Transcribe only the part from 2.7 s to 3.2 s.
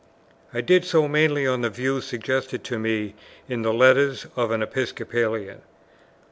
me